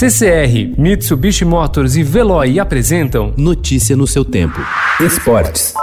CCR, 0.00 0.80
Mitsubishi 0.80 1.44
Motors 1.44 1.94
e 1.94 2.02
Veloy 2.02 2.58
apresentam 2.58 3.34
Notícia 3.36 3.94
no 3.94 4.06
seu 4.06 4.24
tempo. 4.24 4.58
Esportes. 4.98 5.74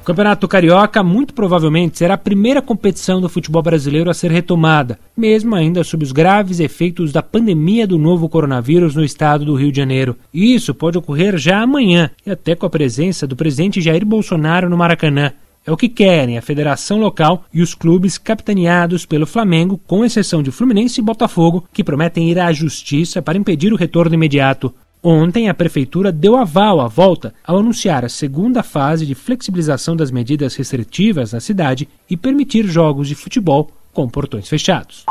O 0.00 0.04
Campeonato 0.06 0.48
Carioca 0.48 1.02
muito 1.02 1.34
provavelmente 1.34 1.98
será 1.98 2.14
a 2.14 2.16
primeira 2.16 2.62
competição 2.62 3.20
do 3.20 3.28
futebol 3.28 3.62
brasileiro 3.62 4.08
a 4.08 4.14
ser 4.14 4.30
retomada, 4.30 4.98
mesmo 5.14 5.54
ainda 5.54 5.84
sob 5.84 6.04
os 6.04 6.12
graves 6.12 6.58
efeitos 6.58 7.12
da 7.12 7.22
pandemia 7.22 7.86
do 7.86 7.98
novo 7.98 8.30
coronavírus 8.30 8.94
no 8.94 9.04
estado 9.04 9.44
do 9.44 9.54
Rio 9.54 9.70
de 9.70 9.76
Janeiro. 9.76 10.16
E 10.32 10.54
isso 10.54 10.74
pode 10.74 10.96
ocorrer 10.96 11.36
já 11.36 11.60
amanhã, 11.60 12.10
e 12.24 12.30
até 12.30 12.54
com 12.54 12.64
a 12.64 12.70
presença 12.70 13.26
do 13.26 13.36
presidente 13.36 13.82
Jair 13.82 14.06
Bolsonaro 14.06 14.70
no 14.70 14.76
Maracanã. 14.78 15.34
É 15.66 15.72
o 15.72 15.76
que 15.76 15.88
querem 15.88 16.38
a 16.38 16.42
federação 16.42 17.00
local 17.00 17.44
e 17.52 17.60
os 17.60 17.74
clubes 17.74 18.16
capitaneados 18.16 19.04
pelo 19.04 19.26
Flamengo, 19.26 19.80
com 19.84 20.04
exceção 20.04 20.40
de 20.40 20.52
Fluminense 20.52 21.00
e 21.00 21.04
Botafogo, 21.04 21.64
que 21.72 21.82
prometem 21.82 22.30
ir 22.30 22.38
à 22.38 22.52
justiça 22.52 23.20
para 23.20 23.36
impedir 23.36 23.72
o 23.72 23.76
retorno 23.76 24.14
imediato. 24.14 24.72
Ontem, 25.02 25.48
a 25.48 25.54
Prefeitura 25.54 26.12
deu 26.12 26.36
aval 26.36 26.80
à 26.80 26.86
volta 26.86 27.34
ao 27.44 27.58
anunciar 27.58 28.04
a 28.04 28.08
segunda 28.08 28.62
fase 28.62 29.04
de 29.04 29.16
flexibilização 29.16 29.96
das 29.96 30.12
medidas 30.12 30.54
restritivas 30.54 31.32
na 31.32 31.40
cidade 31.40 31.88
e 32.08 32.16
permitir 32.16 32.64
jogos 32.66 33.08
de 33.08 33.16
futebol 33.16 33.68
com 33.92 34.08
portões 34.08 34.48
fechados. 34.48 35.04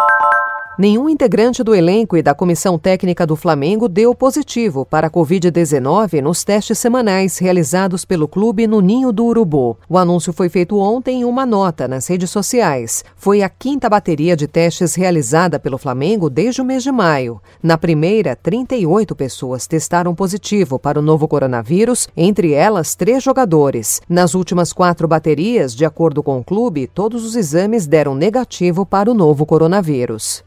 Nenhum 0.77 1.07
integrante 1.07 1.63
do 1.63 1.73
elenco 1.73 2.17
e 2.17 2.21
da 2.21 2.35
comissão 2.35 2.77
técnica 2.77 3.25
do 3.25 3.38
Flamengo 3.38 3.88
deu 3.88 4.13
positivo 4.13 4.85
para 4.85 5.07
a 5.07 5.09
Covid-19 5.09 6.21
nos 6.21 6.43
testes 6.43 6.77
semanais 6.77 7.38
realizados 7.38 8.03
pelo 8.03 8.27
clube 8.27 8.67
no 8.67 8.81
Ninho 8.81 9.13
do 9.13 9.23
Urubu. 9.23 9.77
O 9.88 9.98
anúncio 9.98 10.34
foi 10.34 10.49
feito 10.49 10.77
ontem 10.77 11.21
em 11.21 11.23
uma 11.23 11.45
nota 11.45 11.88
nas 11.88 12.07
redes 12.07 12.29
sociais. 12.29 13.05
Foi 13.15 13.41
a 13.41 13.48
quinta 13.48 13.89
bateria 13.89 14.35
de 14.35 14.48
testes 14.48 14.95
realizada 14.95 15.57
pelo 15.57 15.77
Flamengo 15.77 16.29
desde 16.29 16.62
o 16.62 16.65
mês 16.65 16.84
de 16.84 16.91
maio. 16.91 17.39
Na 17.63 17.77
primeira, 17.77 18.35
38 18.35 19.15
pessoas 19.15 19.65
testaram 19.65 20.13
positivo 20.13 20.77
para 20.77 20.99
o 20.99 21.01
novo 21.01 21.26
coronavírus, 21.26 22.10
entre 22.17 22.51
elas 22.51 22.95
três 22.95 23.23
jogadores. 23.23 24.01
Nas 24.10 24.35
últimas 24.35 24.73
quatro 24.73 25.07
baterias, 25.07 25.73
de 25.73 25.85
acordo 25.85 26.21
com 26.21 26.37
o 26.37 26.43
clube, 26.43 26.85
todos 26.85 27.23
os 27.23 27.37
exames 27.37 27.87
deram 27.87 28.13
negativo 28.13 28.85
para 28.85 29.10
o 29.10 29.13
novo 29.13 29.45
coronavírus. 29.45 30.43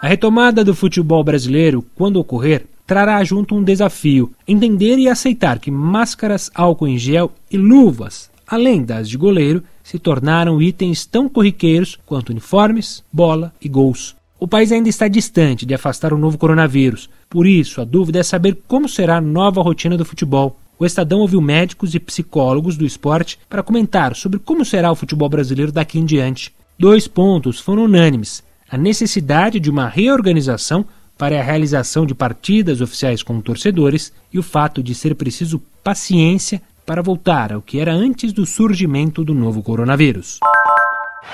A 0.00 0.08
retomada 0.08 0.62
do 0.62 0.74
futebol 0.74 1.24
brasileiro, 1.24 1.84
quando 1.94 2.18
ocorrer, 2.18 2.66
trará 2.86 3.22
junto 3.24 3.54
um 3.54 3.62
desafio: 3.62 4.30
entender 4.46 4.98
e 4.98 5.08
aceitar 5.08 5.58
que 5.58 5.70
máscaras, 5.70 6.50
álcool 6.54 6.88
em 6.88 6.98
gel 6.98 7.32
e 7.50 7.56
luvas, 7.56 8.30
além 8.46 8.82
das 8.82 9.08
de 9.08 9.16
goleiro, 9.16 9.62
se 9.82 9.98
tornaram 9.98 10.60
itens 10.60 11.06
tão 11.06 11.28
corriqueiros 11.28 11.98
quanto 12.04 12.30
uniformes, 12.30 13.02
bola 13.10 13.52
e 13.60 13.68
gols. 13.68 14.14
O 14.38 14.46
país 14.46 14.70
ainda 14.70 14.88
está 14.90 15.08
distante 15.08 15.64
de 15.64 15.74
afastar 15.74 16.12
o 16.12 16.18
novo 16.18 16.36
coronavírus, 16.36 17.08
por 17.30 17.46
isso 17.46 17.80
a 17.80 17.84
dúvida 17.84 18.18
é 18.18 18.22
saber 18.22 18.58
como 18.68 18.86
será 18.86 19.16
a 19.16 19.20
nova 19.20 19.62
rotina 19.62 19.96
do 19.96 20.04
futebol. 20.04 20.58
O 20.78 20.84
Estadão 20.84 21.20
ouviu 21.20 21.40
médicos 21.40 21.94
e 21.94 21.98
psicólogos 21.98 22.76
do 22.76 22.84
esporte 22.84 23.38
para 23.48 23.62
comentar 23.62 24.14
sobre 24.14 24.38
como 24.38 24.62
será 24.62 24.92
o 24.92 24.96
futebol 24.96 25.28
brasileiro 25.28 25.72
daqui 25.72 25.98
em 25.98 26.04
diante. 26.04 26.52
Dois 26.78 27.08
pontos 27.08 27.58
foram 27.58 27.84
unânimes: 27.84 28.44
a 28.70 28.76
necessidade 28.76 29.60
de 29.60 29.70
uma 29.70 29.88
reorganização 29.88 30.84
para 31.16 31.38
a 31.38 31.42
realização 31.42 32.04
de 32.04 32.14
partidas 32.14 32.80
oficiais 32.80 33.22
com 33.22 33.40
torcedores 33.40 34.12
e 34.32 34.38
o 34.38 34.42
fato 34.42 34.82
de 34.82 34.94
ser 34.94 35.14
preciso 35.14 35.62
paciência 35.82 36.60
para 36.84 37.02
voltar 37.02 37.52
ao 37.52 37.62
que 37.62 37.80
era 37.80 37.92
antes 37.92 38.32
do 38.32 38.44
surgimento 38.44 39.24
do 39.24 39.34
novo 39.34 39.62
coronavírus. 39.62 40.38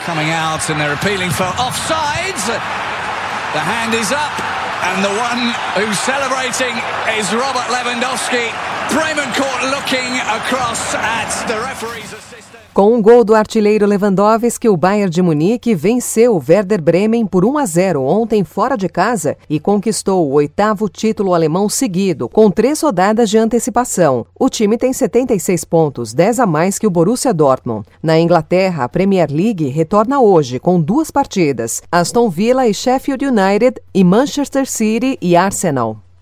Coming 0.07 0.31
out 0.31 0.71
and 0.73 0.79
they're 0.79 0.95
appealing 0.95 1.31
for 1.31 1.47
offsides. 1.59 2.47
The 3.53 3.61
hand 3.61 3.95
is 3.95 4.11
up 4.11 4.33
and 4.83 5.03
the 5.03 5.11
one 5.11 5.53
who's 5.77 5.99
celebrating 5.99 6.75
is 7.19 7.33
Robert 7.35 7.69
Lewandowski. 7.71 8.72
Com 12.75 12.95
um 12.95 13.03
gol 13.03 13.23
do 13.23 13.35
artilheiro 13.35 13.85
Lewandowski, 13.85 14.67
o 14.67 14.79
Bayern 14.79 15.11
de 15.11 15.21
Munique 15.21 15.75
venceu 15.75 16.35
o 16.35 16.43
Werder 16.49 16.81
Bremen 16.81 17.27
por 17.27 17.45
1 17.45 17.59
a 17.59 17.67
0 17.67 18.03
ontem 18.03 18.45
fora 18.45 18.77
de 18.77 18.89
casa 18.89 19.37
e 19.49 19.61
conquistou 19.61 20.27
o 20.27 20.33
oitavo 20.33 20.89
título 20.89 21.35
alemão 21.35 21.69
seguido, 21.69 22.31
com 22.31 22.51
três 22.51 22.81
rodadas 22.81 23.29
de 23.29 23.37
antecipação. 23.37 24.25
O 24.41 24.49
time 24.49 24.79
tem 24.79 24.91
76 24.91 25.67
pontos, 25.67 26.15
10 26.15 26.41
a 26.41 26.47
mais 26.47 26.79
que 26.79 26.87
o 26.87 26.91
Borussia 26.91 27.35
Dortmund. 27.35 27.87
Na 28.03 28.19
Inglaterra, 28.19 28.85
a 28.85 28.89
Premier 28.89 29.31
League 29.31 29.69
retorna 29.69 30.21
hoje 30.21 30.59
com 30.59 30.81
duas 30.81 31.11
partidas: 31.11 31.83
Aston 31.93 32.31
Villa 32.31 32.67
e 32.67 32.73
Sheffield 32.73 33.27
United 33.27 33.83
e 33.93 34.03
Manchester 34.03 34.67
City 34.67 35.19
e 35.21 35.37
Arsenal. 35.37 35.99